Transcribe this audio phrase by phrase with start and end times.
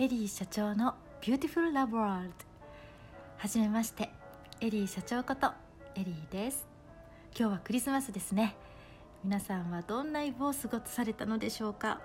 [0.00, 2.34] エリー社長のビューティフルラブワールド
[3.36, 4.08] はじめまして
[4.60, 5.48] エリー社長こと
[5.96, 6.68] エリーです。
[7.36, 8.54] 今日はクリスマスですね。
[9.24, 12.00] 皆さんはどんなイブを過ごされたのでしょうか？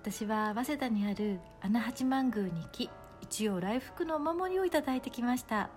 [0.00, 2.88] 私は早稲田にある穴八幡宮に行き
[3.20, 5.68] 一陽来復のお守りをいただいてきました。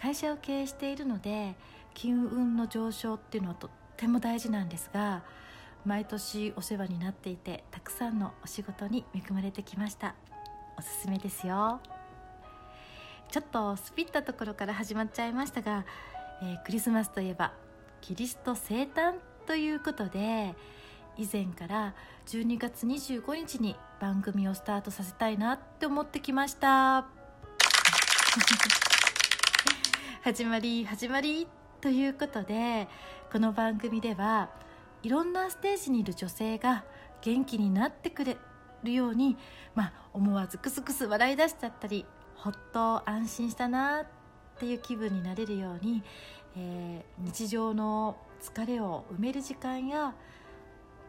[0.00, 1.56] 会社を経営しているので
[1.92, 5.22] 金運の上昇っていうのはとっても大事なんですが
[5.84, 10.14] 毎年お世話になっていてたくさんのお仕事に恵まれてきました。
[10.78, 11.80] おすすめですよ。
[13.30, 15.84] ちょっとスピったところから始まっちゃいましたが、
[16.42, 17.52] えー、クリスマスといえば
[18.00, 19.14] キリスト生誕
[19.46, 20.54] ということで
[21.16, 21.94] 以前から
[22.26, 27.06] 12月25日に番組をスタートさせたいなって思ってきました。
[30.22, 31.46] 始まり始まり
[31.82, 32.88] ということで
[33.30, 34.48] この番組では
[35.04, 36.82] いろんなステージにいる女性が
[37.20, 38.38] 元気になってくれ
[38.82, 39.36] るように、
[39.74, 44.06] まあ、思わずクスクス笑い出しちゃったりほっと安心したなっ
[44.58, 46.02] ていう気分になれるように、
[46.56, 50.14] えー、日常の疲れを埋める時間や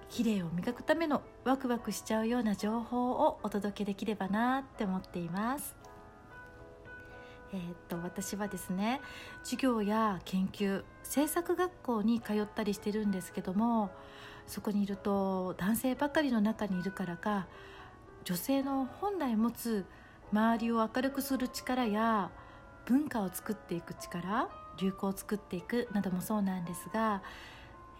[0.09, 5.84] 綺麗を磨くためのワクワクしちゃうような情報をお届けできればなって思っています。
[7.55, 8.99] えー、っと私はですね
[9.43, 13.91] 授業や研究制作学校に通ったりしてるんですけども
[14.45, 17.47] そこにいると男性ばかりの中にいるからか
[18.25, 19.85] 女性の本来持つ
[20.33, 22.29] 周りを明るくする力や
[22.85, 27.23] 文化を作っていく力流行を作っていくなどもそうなんですが、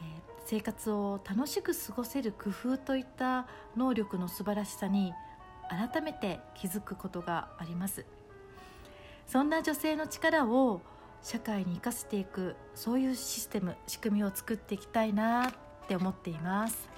[0.01, 5.13] えー、生活を楽しく過ごせる工夫といった能力の素晴らしさに
[5.69, 8.05] 改めて気づくことがあります。
[9.27, 10.81] そんな女性の力を
[11.21, 15.51] 社会に生かしていくそういうシステム仕組みを作っていきたいなっ
[15.87, 16.89] て思っています。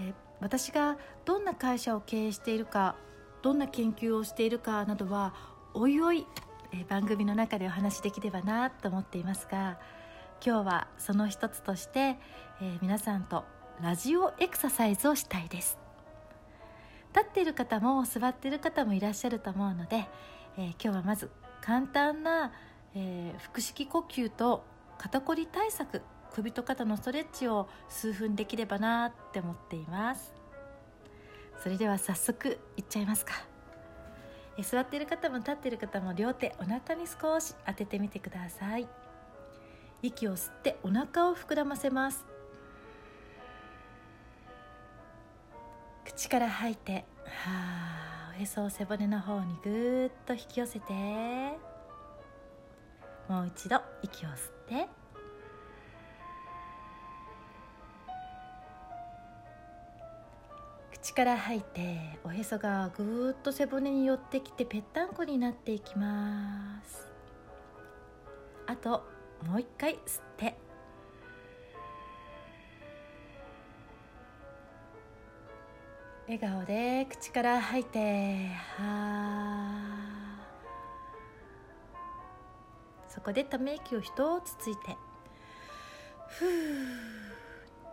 [0.00, 2.96] え私がどんな会社を経営しているか
[3.42, 5.34] どんな研究をしているかなどは
[5.74, 6.26] おいおい
[6.72, 9.78] え番組の中でお話しできればなと思っていますが
[10.44, 13.44] 今日はその一つとして、えー、皆さんと
[13.80, 15.81] ラジオエクササイズをしたいです。
[17.14, 20.08] 立っている方も座っている方もいらっしゃると思うので、
[20.56, 21.30] えー、今日はまず
[21.60, 22.52] 簡単な、
[22.94, 24.64] えー、腹式呼吸と
[24.98, 26.02] 肩こり対策
[26.34, 30.32] 首と肩のストレッチを数分できればなって思っています。
[31.62, 33.34] それでは早速いっちゃいますか、
[34.56, 38.88] えー、座っている方も立っている方も両手お腹に少し当ててみてください。
[40.02, 42.31] 息を吸ってお腹を膨らませます。
[46.14, 50.92] 口から吐いてはあおへそを背骨の方にぐーっと引き寄せて
[53.28, 54.36] もう一度息を吸っ
[54.68, 54.88] て
[60.92, 67.08] 口から吐いておへそがぐーっと背骨に寄ってきてぺったんこになっていきます。
[68.66, 69.02] あと
[69.44, 70.61] もう一回吸って。
[76.32, 78.48] 笑顔で口から吐いて
[78.78, 80.38] は
[83.06, 84.96] そこでため息を一つついて
[86.28, 86.48] ふう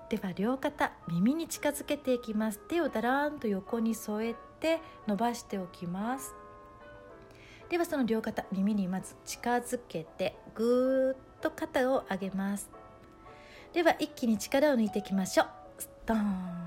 [0.10, 2.60] では両肩耳に近づけていきます。
[2.68, 6.34] 手をだらんと横に添えて伸ばしておきます。
[7.70, 12.72] ではその両肩耳にまず近づけてぐーっと肩を上げます。
[13.74, 15.48] では一気に力を抜いていきましょう。
[15.78, 16.59] ストーン。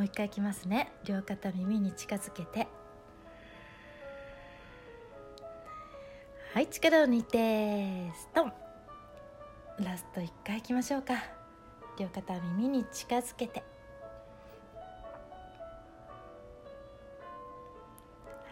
[0.00, 0.90] もう一回いきますね。
[1.04, 2.68] 両肩耳に近づけて。
[6.54, 8.52] はい力を抜いてストン。
[9.84, 11.22] ラスト1回いきましょうか。
[11.98, 13.60] 両肩耳に近づけて。
[13.60, 13.64] は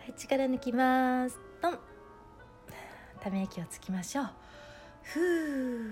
[0.07, 1.41] い力抜きます。
[1.63, 1.79] トン。
[3.23, 4.29] ため息をつきましょう。
[5.03, 5.91] ふう。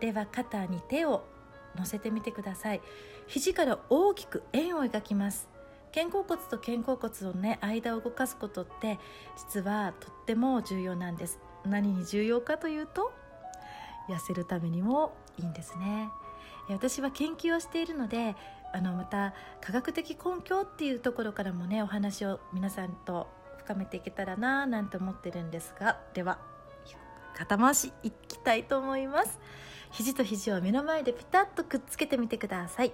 [0.00, 1.35] では肩に手を
[1.76, 2.80] 乗せてみてください。
[3.26, 5.48] 肘から大きく円を描きます。
[5.94, 8.98] 肩甲骨と肩甲骨のね間を動かすことって
[9.36, 11.38] 実はとっても重要なんです。
[11.64, 13.12] 何に重要かというと
[14.08, 16.10] 痩せるためにもいいんですね。
[16.68, 18.34] 私は研究をしているので
[18.72, 23.28] あのまた科学的根拠っていうところからもねお話を皆さんと
[23.58, 26.00] 深めていけたらななんて思ってるんですが。
[26.14, 26.38] では
[27.36, 29.38] 肩回しいきたいと思います。
[29.90, 32.92] 肘と肘を目の前でピタッとくっつけてみてください。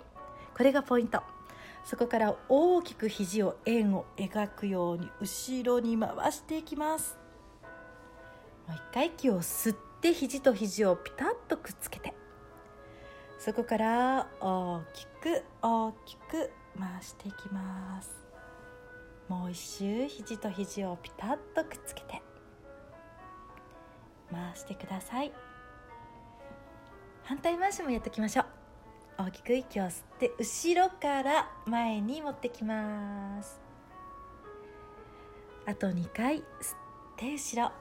[0.57, 1.23] これがポイント。
[1.85, 7.19] そこから大きく肘を円を描くように後ろに回していきます。
[8.69, 12.15] もう一回息を吸って肘と肘をピタッとくっつけて。
[13.39, 18.23] そこから大きく大きく回していきます。
[19.29, 22.23] もう一周肘と肘をピタッとくっつけて。
[24.31, 25.33] 回してください。
[27.25, 28.47] 反対回しもやっておきましょう。
[29.19, 33.61] 大きく息を吸って後ろから前に持ってきます。
[35.65, 36.45] あと2回吸っ
[37.17, 37.73] て後ろ。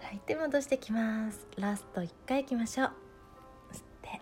[0.00, 1.46] 吐いて戻してきます。
[1.56, 2.90] ラスト1回いきましょう。
[3.72, 4.20] 吸って。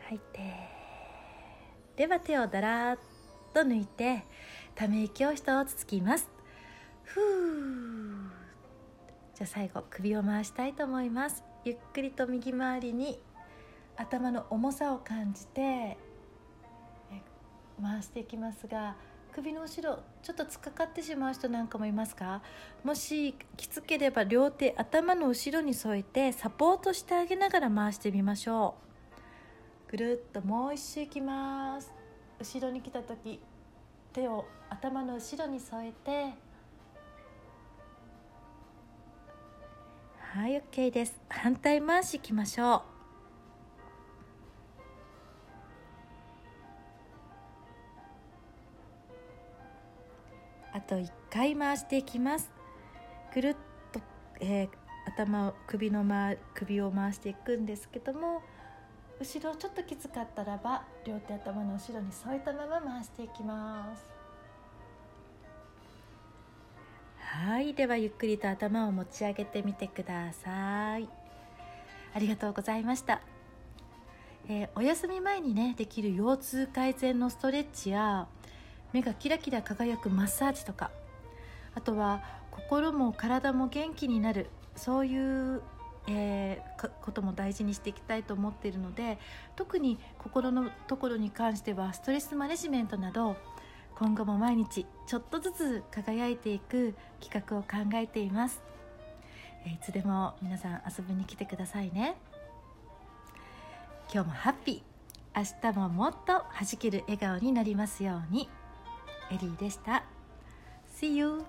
[0.00, 0.40] 吐いて。
[1.96, 2.98] では手をだらっ
[3.54, 4.24] と抜いて
[4.74, 6.28] ため息を一つつきます。
[7.04, 8.30] ふう。
[9.34, 11.42] じゃあ最後首を回したいと思います。
[11.64, 13.20] ゆっくりと右回りに
[13.96, 15.96] 頭の重さを感じて
[17.80, 18.96] 回していきますが
[19.32, 22.42] 首の後ろちょっと突っかかってしまう人なんかもいますか？
[22.84, 28.74] もしきつければ両手頭の後ろに添えてサポートしてあげながら回してみましょ
[29.88, 29.90] う。
[29.90, 31.92] ぐるっともう一周いきます。
[32.38, 33.40] 後ろに来た時
[34.12, 36.34] 手を頭の後ろに添えて
[40.34, 41.20] はい OK です。
[41.28, 42.82] 反対回しいきましょう。
[50.72, 52.50] あと1回回していきます。
[53.34, 53.56] ぐるっ
[53.92, 54.00] と、
[54.40, 54.68] えー、
[55.14, 58.40] 頭首の回首を回していくんですけども
[59.20, 64.11] 後ろちょっときつかったらば両手頭の後ろに添えたまま回していきます。
[67.32, 67.72] はい。
[67.72, 71.08] ではゆっくりと頭を持ち上げてみてください。
[72.14, 73.22] ありがとうございました、
[74.48, 78.26] えー、お休み前にねできる腰痛改善のストレッチや
[78.92, 80.90] 目がキラキラ輝くマッサージとか
[81.74, 85.62] あとは心も体も元気になるそういう、
[86.06, 89.18] えー、ことも大事にしていきたいと思っているので
[89.56, 93.36] 特に心のところに関してはストレスマネジメントなど
[94.02, 98.60] 今後も毎日ちょっとずつ輝いていく企画を考えています、
[99.64, 102.16] え、いつでも皆さん遊びに来てくださいね
[104.12, 106.46] 今日もハッピー明日ももっと弾
[106.80, 108.50] ける笑顔になりますように。
[109.30, 110.04] エリーでした。
[111.00, 111.44] See you!